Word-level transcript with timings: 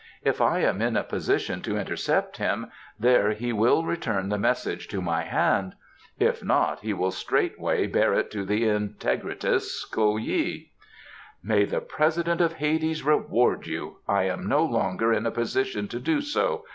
If 0.23 0.41
I 0.41 0.61
am 0.61 0.81
in 0.81 0.97
a 0.97 1.03
position 1.03 1.61
to 1.61 1.77
intercept 1.77 2.37
him 2.37 2.71
there 2.99 3.33
he 3.33 3.53
will 3.53 3.85
return 3.85 4.29
the 4.29 4.39
message 4.39 4.87
to 4.87 4.99
my 4.99 5.21
hand; 5.25 5.75
if 6.17 6.43
not, 6.43 6.79
he 6.79 6.91
will 6.91 7.11
straightway 7.11 7.85
bear 7.85 8.11
it 8.15 8.31
to 8.31 8.43
the 8.43 8.63
integritous 8.63 9.87
K'o 9.91 10.17
yih." 10.19 10.71
"May 11.43 11.65
the 11.65 11.81
President 11.81 12.41
of 12.41 12.53
Hades 12.53 13.03
reward 13.03 13.67
you 13.67 13.97
I 14.07 14.23
am 14.23 14.49
no 14.49 14.65
longer 14.65 15.13
in 15.13 15.27
a 15.27 15.31
position 15.31 15.87
to 15.89 15.99
do 15.99 16.19
so!" 16.21 16.65